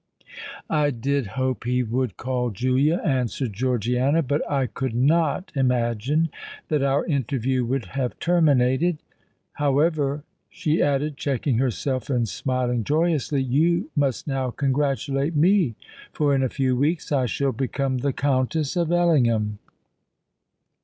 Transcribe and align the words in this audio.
"I 0.67 0.89
did 0.89 1.27
hope 1.37 1.63
he 1.65 1.83
would 1.83 2.17
call, 2.17 2.49
Julia," 2.49 2.99
answered 3.05 3.53
Georgiana; 3.53 4.23
"but 4.23 4.41
I 4.49 4.65
could 4.65 4.95
not 4.95 5.51
imagine 5.55 6.29
that 6.69 6.81
our 6.81 7.05
interview 7.05 7.63
would 7.65 7.85
have 7.89 8.17
terminated——However," 8.17 10.23
she 10.49 10.81
added, 10.81 11.17
checking 11.17 11.59
herself, 11.59 12.09
and 12.09 12.27
smiling 12.27 12.83
joyously, 12.83 13.43
"you 13.43 13.91
must 13.95 14.25
now 14.27 14.49
congratulate 14.49 15.35
me; 15.35 15.75
for 16.11 16.33
in 16.33 16.41
a 16.41 16.49
few 16.49 16.75
weeks 16.75 17.11
I 17.11 17.27
shall 17.27 17.51
become 17.51 17.99
the 17.99 18.11
Countess 18.11 18.75
of 18.75 18.91
Ellingham." 18.91 19.59